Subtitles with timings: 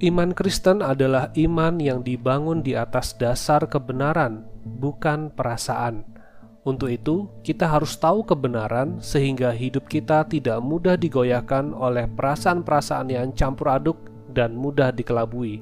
[0.00, 6.08] Iman Kristen adalah iman yang dibangun di atas dasar kebenaran, bukan perasaan.
[6.64, 13.36] Untuk itu, kita harus tahu kebenaran sehingga hidup kita tidak mudah digoyahkan oleh perasaan-perasaan yang
[13.36, 14.00] campur aduk
[14.32, 15.60] dan mudah dikelabui.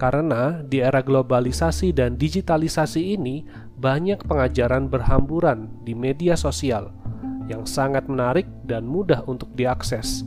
[0.00, 3.44] Karena di era globalisasi dan digitalisasi ini,
[3.76, 6.96] banyak pengajaran berhamburan di media sosial
[7.44, 10.24] yang sangat menarik dan mudah untuk diakses.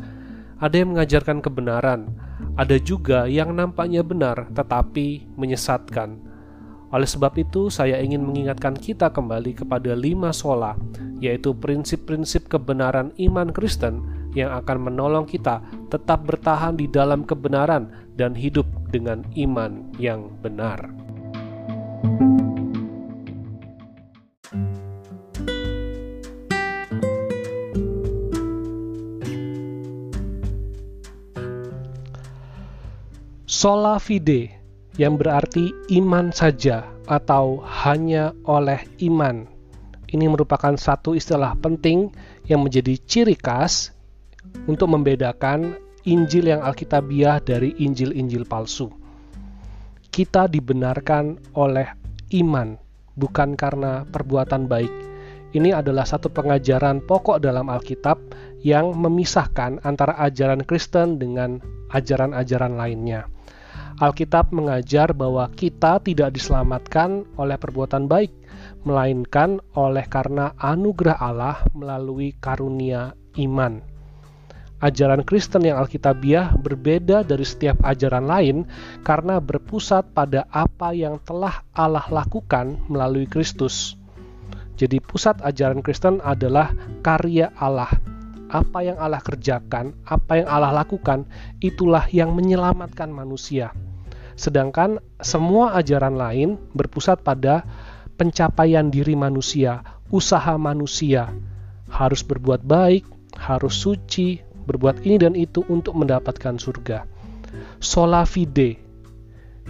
[0.61, 2.26] Ada yang mengajarkan kebenaran,
[2.57, 6.25] ada juga yang nampaknya benar tetapi menyesatkan.
[6.87, 10.73] Oleh sebab itu, saya ingin mengingatkan kita kembali kepada lima sola,
[11.19, 14.01] yaitu prinsip-prinsip kebenaran iman Kristen
[14.31, 15.59] yang akan menolong kita
[15.91, 20.87] tetap bertahan di dalam kebenaran dan hidup dengan iman yang benar.
[33.47, 34.51] Sola fide
[34.99, 39.47] yang berarti iman saja atau hanya oleh iman.
[40.11, 42.11] Ini merupakan satu istilah penting
[42.43, 43.95] yang menjadi ciri khas
[44.67, 48.91] untuk membedakan Injil yang Alkitabiah dari Injil-Injil palsu.
[50.11, 51.87] Kita dibenarkan oleh
[52.35, 52.75] iman,
[53.15, 54.91] bukan karena perbuatan baik.
[55.55, 58.19] Ini adalah satu pengajaran pokok dalam Alkitab
[58.59, 61.63] yang memisahkan antara ajaran Kristen dengan
[61.95, 63.36] ajaran-ajaran lainnya.
[63.97, 68.29] Alkitab mengajar bahwa kita tidak diselamatkan oleh perbuatan baik,
[68.85, 73.81] melainkan oleh karena anugerah Allah melalui karunia iman.
[74.85, 78.69] Ajaran Kristen yang Alkitabiah berbeda dari setiap ajaran lain
[79.01, 83.97] karena berpusat pada apa yang telah Allah lakukan melalui Kristus.
[84.77, 86.69] Jadi, pusat ajaran Kristen adalah
[87.01, 87.89] karya Allah.
[88.53, 91.25] Apa yang Allah kerjakan, apa yang Allah lakukan,
[91.57, 93.73] itulah yang menyelamatkan manusia.
[94.37, 97.65] Sedangkan semua ajaran lain berpusat pada
[98.21, 99.81] pencapaian diri manusia,
[100.13, 101.33] usaha manusia,
[101.89, 103.03] harus berbuat baik,
[103.33, 104.37] harus suci,
[104.69, 107.09] berbuat ini dan itu untuk mendapatkan surga.
[107.81, 108.77] Sola fide,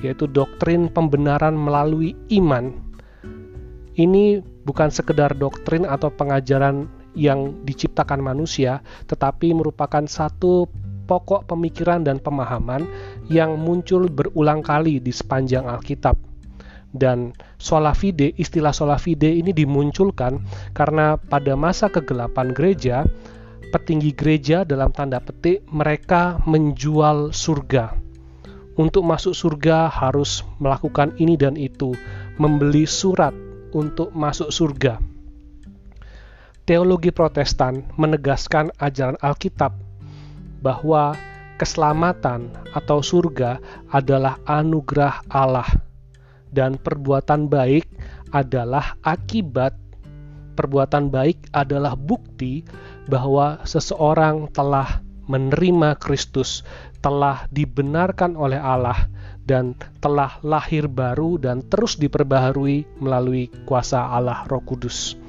[0.03, 2.75] yaitu doktrin pembenaran melalui iman.
[3.97, 10.69] Ini bukan sekedar doktrin atau pengajaran yang diciptakan manusia, tetapi merupakan satu
[11.07, 12.83] pokok pemikiran dan pemahaman
[13.27, 16.15] yang muncul berulang kali di sepanjang Alkitab.
[16.87, 20.39] Dan sola fide, istilah sola fide ini dimunculkan
[20.71, 23.03] karena pada masa kegelapan gereja,
[23.69, 27.93] petinggi gereja dalam tanda petik mereka menjual surga.
[28.77, 31.97] Untuk masuk surga harus melakukan ini dan itu,
[32.37, 33.33] membeli surat
[33.73, 35.01] untuk masuk surga.
[36.67, 39.71] Teologi Protestan menegaskan ajaran Alkitab
[40.59, 41.15] bahwa
[41.57, 43.59] keselamatan atau surga
[43.91, 45.67] adalah anugerah Allah
[46.53, 47.85] dan perbuatan baik
[48.31, 49.75] adalah akibat
[50.57, 52.65] perbuatan baik adalah bukti
[53.05, 56.65] bahwa seseorang telah menerima Kristus,
[57.03, 59.05] telah dibenarkan oleh Allah
[59.45, 65.26] dan telah lahir baru dan terus diperbaharui melalui kuasa Allah Roh Kudus.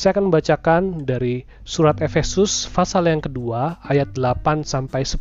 [0.00, 5.20] Saya akan membacakan dari surat Efesus pasal yang kedua ayat 8 sampai 10.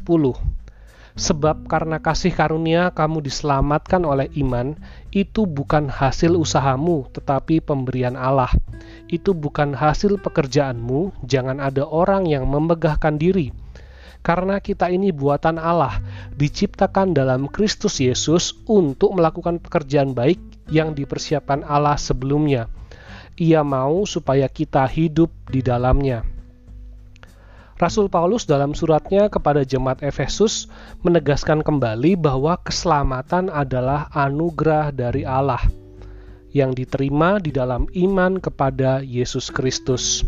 [1.19, 4.79] Sebab karena kasih karunia kamu diselamatkan oleh iman,
[5.11, 8.55] itu bukan hasil usahamu, tetapi pemberian Allah.
[9.11, 13.51] Itu bukan hasil pekerjaanmu, jangan ada orang yang memegahkan diri.
[14.23, 15.99] Karena kita ini buatan Allah,
[16.39, 20.39] diciptakan dalam Kristus Yesus untuk melakukan pekerjaan baik
[20.71, 22.71] yang dipersiapkan Allah sebelumnya
[23.39, 26.27] ia mau supaya kita hidup di dalamnya.
[27.79, 30.67] Rasul Paulus dalam suratnya kepada jemaat Efesus
[30.99, 35.63] menegaskan kembali bahwa keselamatan adalah anugerah dari Allah
[36.51, 40.27] yang diterima di dalam iman kepada Yesus Kristus.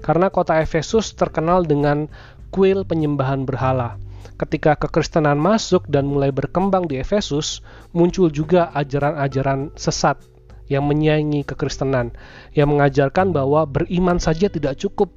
[0.00, 2.08] Karena kota Efesus terkenal dengan
[2.48, 4.00] kuil penyembahan berhala.
[4.40, 7.60] Ketika kekristenan masuk dan mulai berkembang di Efesus,
[7.92, 10.31] muncul juga ajaran-ajaran sesat
[10.70, 12.14] yang menyaingi kekristenan,
[12.54, 15.10] yang mengajarkan bahwa beriman saja tidak cukup,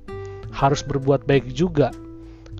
[0.56, 1.92] harus berbuat baik juga.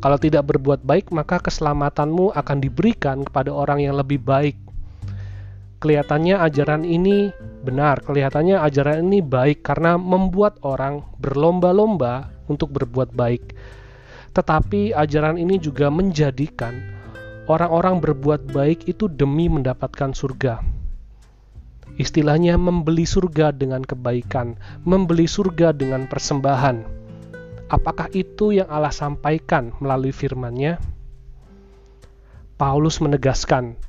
[0.04, 4.60] Kalau tidak berbuat baik, maka keselamatanmu akan diberikan kepada orang yang lebih baik.
[5.80, 7.32] Kelihatannya ajaran ini
[7.64, 13.56] benar, kelihatannya ajaran ini baik karena membuat orang berlomba-lomba untuk berbuat baik.
[14.36, 16.76] Tetapi ajaran ini juga menjadikan
[17.48, 20.75] orang-orang berbuat baik itu demi mendapatkan surga
[21.96, 26.84] Istilahnya membeli surga dengan kebaikan, membeli surga dengan persembahan.
[27.72, 30.76] Apakah itu yang Allah sampaikan melalui firman-Nya?
[32.60, 33.80] Paulus menegaskan,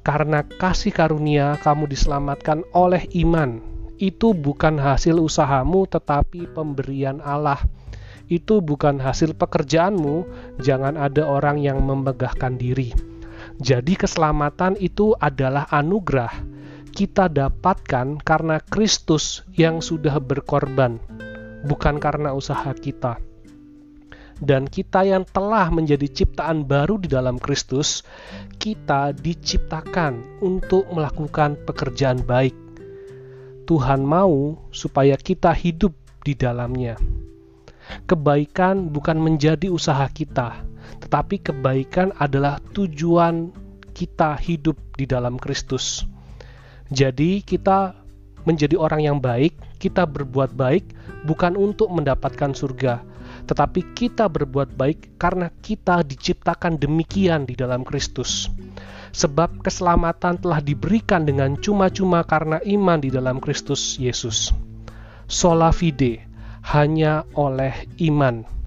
[0.00, 3.60] "Karena kasih karunia kamu diselamatkan oleh iman.
[4.00, 7.60] Itu bukan hasil usahamu, tetapi pemberian Allah."
[8.24, 10.24] Itu bukan hasil pekerjaanmu,
[10.64, 12.96] jangan ada orang yang memegahkan diri.
[13.60, 16.59] Jadi, keselamatan itu adalah anugerah
[17.00, 21.00] kita dapatkan karena Kristus yang sudah berkorban,
[21.64, 23.16] bukan karena usaha kita
[24.40, 28.00] dan kita yang telah menjadi ciptaan baru di dalam Kristus,
[28.56, 32.56] kita diciptakan untuk melakukan pekerjaan baik.
[33.68, 35.92] Tuhan mau supaya kita hidup
[36.24, 36.96] di dalamnya.
[38.08, 40.64] Kebaikan bukan menjadi usaha kita,
[41.04, 43.52] tetapi kebaikan adalah tujuan
[43.92, 46.08] kita hidup di dalam Kristus.
[46.90, 47.94] Jadi, kita
[48.44, 50.84] menjadi orang yang baik, kita berbuat baik
[51.24, 53.04] bukan untuk mendapatkan surga,
[53.46, 58.48] tetapi kita berbuat baik karena kita diciptakan demikian di dalam Kristus.
[59.10, 64.54] Sebab keselamatan telah diberikan dengan cuma-cuma karena iman di dalam Kristus Yesus.
[65.26, 66.22] Sola fide,
[66.70, 67.74] hanya oleh
[68.06, 68.59] iman.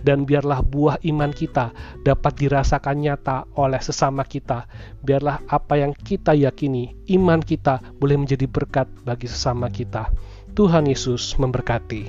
[0.00, 4.64] Dan biarlah buah iman kita dapat dirasakan nyata oleh sesama kita.
[5.04, 10.08] Biarlah apa yang kita yakini, iman kita boleh menjadi berkat bagi sesama kita.
[10.56, 12.02] Tuhan Yesus memberkati.